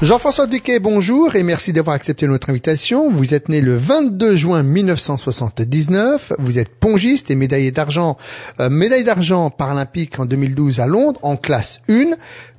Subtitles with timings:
[0.00, 3.08] Jean-François Duquet, bonjour et merci d'avoir accepté notre invitation.
[3.10, 6.34] Vous êtes né le 22 juin 1979.
[6.38, 8.16] Vous êtes pongiste et médaillé d'argent,
[8.60, 12.12] euh, médaille d'argent paralympique en 2012 à Londres en classe 1.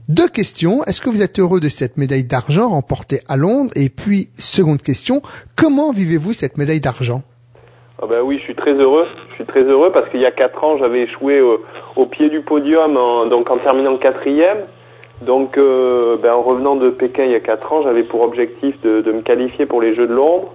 [0.09, 0.83] Deux questions.
[0.83, 3.71] Est-ce que vous êtes heureux de cette médaille d'argent remportée à Londres?
[3.77, 5.21] Et puis, seconde question,
[5.55, 7.21] comment vivez-vous cette médaille d'argent?
[8.01, 9.07] Ah ben oui, je suis très heureux.
[9.29, 12.41] Je suis très heureux parce qu'il y a quatre ans, j'avais échoué au, pied du
[12.41, 12.95] podium,
[13.29, 14.57] donc en terminant quatrième.
[15.21, 18.79] Donc, euh, ben, en revenant de Pékin il y a 4 ans, j'avais pour objectif
[18.81, 20.49] de, me qualifier pour les Jeux de Londres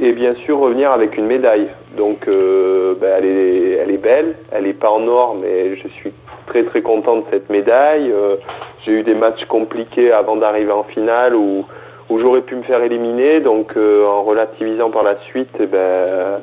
[0.00, 1.68] et bien sûr revenir avec une médaille.
[1.96, 5.88] Donc, euh, ben, elle, est, elle est belle, elle n'est pas en or, mais je
[5.88, 6.12] suis
[6.46, 8.10] très très content de cette médaille.
[8.10, 8.36] Euh,
[8.84, 11.66] j'ai eu des matchs compliqués avant d'arriver en finale où,
[12.08, 13.40] où j'aurais pu me faire éliminer.
[13.40, 16.40] Donc, en relativisant par la suite, eh ben,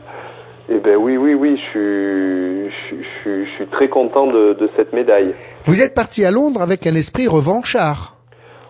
[0.70, 5.34] eh ben oui, oui, oui, je suis, je, suis très content de, cette médaille.
[5.66, 8.18] Vous êtes parti à Londres avec un esprit revanchard.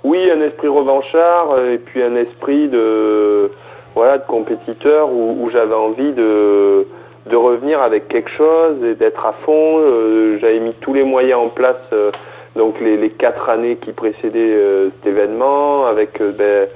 [0.04, 3.50] Oui, un esprit revanchard euh, et puis un esprit de
[3.96, 6.86] voilà de compétiteur où, j'avais envie de
[7.26, 9.80] de revenir avec quelque chose et d'être à fond.
[9.80, 11.78] Euh, j'avais mis tous les moyens en place.
[11.94, 12.12] Euh,
[12.56, 14.56] donc les, quatre années qui précédaient
[14.94, 16.68] cet événement avec ben,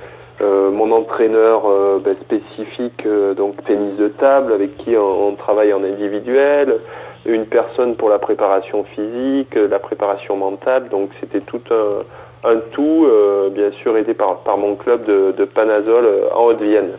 [0.41, 1.65] mon entraîneur
[2.03, 6.79] ben, spécifique, donc tennis de table, avec qui on, travaille en individuel,
[7.27, 12.03] une personne pour la préparation physique, la préparation mentale, donc c'était tout un,
[12.47, 16.45] un tout, euh, bien sûr aidé par, par mon club de, de Panazol euh, en
[16.45, 16.91] Haute-Vienne.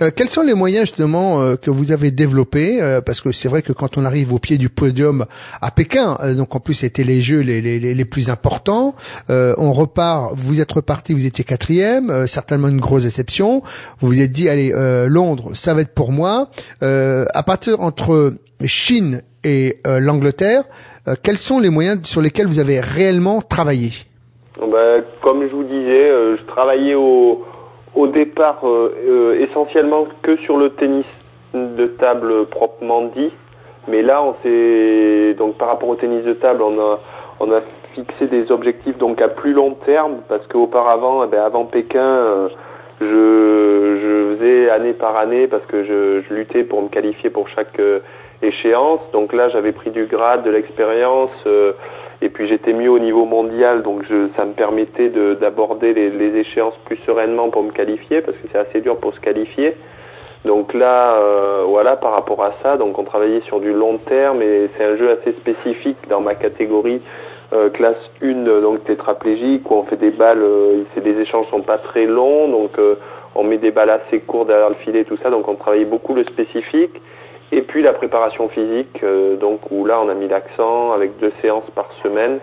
[0.00, 3.72] Euh, quels sont les moyens justement que vous avez développés Parce que c'est vrai que
[3.72, 5.26] quand on arrive au pied du podium
[5.60, 8.94] à Pékin, donc en plus c'était les jeux les, les, les plus importants,
[9.28, 13.62] on repart, vous êtes reparti, vous étiez quatrième, certainement une grosse déception.
[14.00, 14.72] Vous vous êtes dit allez
[15.08, 16.48] Londres, ça va être pour moi.
[16.80, 20.64] à partir entre Chine et l'Angleterre,
[21.22, 23.92] quels sont les moyens sur lesquels vous avez réellement travaillé?
[24.60, 27.44] Ben, Comme je vous disais, euh, je travaillais au,
[27.94, 31.06] au départ euh, euh, essentiellement que sur le tennis
[31.54, 33.32] de table proprement dit.
[33.88, 37.00] Mais là, on s'est donc par rapport au tennis de table, on a,
[37.38, 37.60] on a
[37.94, 42.48] fixé des objectifs donc à plus long terme parce qu'auparavant, eh ben, avant Pékin,
[43.00, 47.48] je, je, faisais année par année parce que je, je luttais pour me qualifier pour
[47.48, 47.80] chaque
[48.42, 49.00] échéance.
[49.12, 51.30] Donc là, j'avais pris du grade, de l'expérience.
[52.26, 54.02] Et puis j'étais mieux au niveau mondial, donc
[54.36, 58.58] ça me permettait d'aborder les, les, échéances plus sereinement pour me qualifier, parce que c'est
[58.58, 59.76] assez dur pour se qualifier.
[60.44, 64.42] Donc là, euh, voilà, par rapport à ça, donc on travaillait sur du long terme
[64.42, 67.00] et c'est un jeu assez spécifique dans ma catégorie
[67.52, 71.78] euh, classe 1, donc tétraplégique, où on fait des balles, euh, les échanges sont pas
[71.78, 72.96] très longs, donc euh,
[73.36, 76.12] on met des balles assez courtes derrière le filet, tout ça, donc on travaillait beaucoup
[76.12, 77.00] le spécifique.
[77.52, 81.32] Et puis la préparation physique, euh, donc où là on a mis l'accent avec deux
[81.42, 82.38] séances par semaine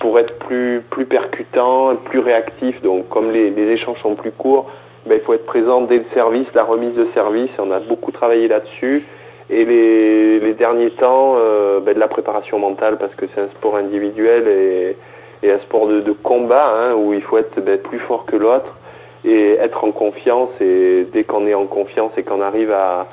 [0.00, 2.80] pour être plus plus percutant, plus réactif.
[2.82, 4.70] Donc comme les, échanges sont plus courts,
[5.06, 7.50] ben, il faut être présent dès le service, la remise de service.
[7.58, 9.04] On a beaucoup travaillé là-dessus.
[9.50, 13.48] Et les, les, derniers temps, euh, ben, de la préparation mentale parce que c'est un
[13.48, 14.96] sport individuel et,
[15.42, 18.36] et un sport de, de combat hein, où il faut être ben, plus fort que
[18.36, 18.76] l'autre
[19.24, 20.50] et être en confiance.
[20.60, 23.06] Et dès qu'on est en confiance et qu'on arrive à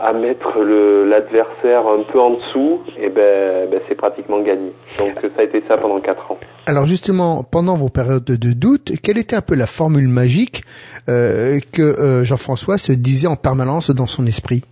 [0.00, 4.72] à mettre l'adversaire un peu en dessous, et eh ben, ben c'est pratiquement gagné.
[4.98, 6.38] Donc ça a été ça pendant quatre ans.
[6.66, 10.62] Alors justement, pendant vos périodes de doute, quelle était un peu la formule magique
[11.08, 14.62] euh, que euh, Jean-François se disait en permanence dans son esprit?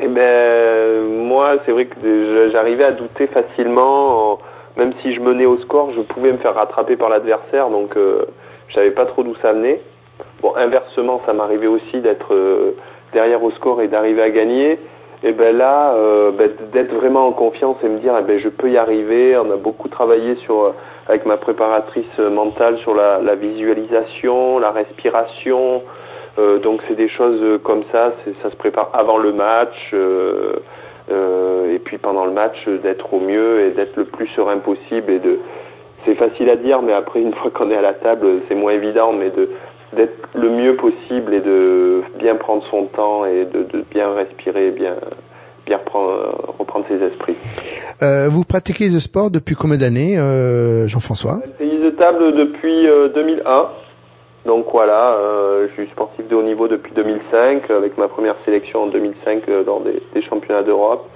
[0.00, 4.38] Eh ben moi, c'est vrai que j'arrivais à douter facilement.
[4.76, 8.26] Même si je menais au score, je pouvais me faire rattraper par l'adversaire, donc euh,
[8.68, 9.80] je savais pas trop d'où ça venait.
[10.42, 12.72] Bon, inversement, ça m'arrivait aussi d'être euh,
[13.16, 14.78] derrière au score et d'arriver à gagner,
[15.24, 18.50] et ben là, euh, ben, d'être vraiment en confiance et me dire, eh ben, je
[18.50, 19.34] peux y arriver.
[19.38, 20.74] On a beaucoup travaillé sur, euh,
[21.08, 25.82] avec ma préparatrice mentale sur la, visualisation, la respiration.
[26.38, 28.12] Euh, donc c'est des choses comme ça,
[28.42, 29.94] ça se prépare avant le match.
[29.94, 35.18] et puis pendant le match, d'être au mieux et d'être le plus serein possible et
[35.18, 35.38] de
[36.04, 38.72] c'est facile à dire, mais après, une fois qu'on est à la table, c'est moins
[38.72, 39.48] évident, mais de,
[39.94, 44.94] d'être le mieux possible et de bien prendre son temps et de, bien respirer, bien
[45.66, 45.80] bien
[46.58, 47.34] reprendre, ses esprits.
[48.00, 51.40] Euh, vous pratiquez le sport depuis combien d'années, euh, Jean-François?
[51.58, 53.50] Tennis de table depuis 2001.
[53.50, 53.62] Euh,
[54.44, 55.18] Donc voilà,
[55.66, 59.80] je suis sportif de haut niveau depuis 2005, avec ma première sélection en 2005 dans
[59.80, 61.08] des, des championnats d'Europe.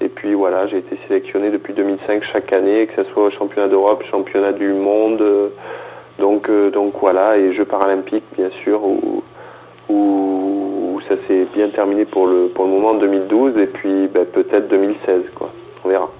[0.00, 3.66] Et puis voilà, j'ai été sélectionné depuis 2005 chaque année, que ce soit au championnat
[3.66, 5.24] d'Europe, championnat du monde,
[6.18, 9.22] donc, euh, donc voilà, et Jeux paralympiques, bien sûr, où,
[9.88, 14.26] où, ça s'est bien terminé pour le, pour le moment en 2012, et puis ben,
[14.26, 15.50] peut-être 2016, quoi.
[15.84, 16.10] On verra.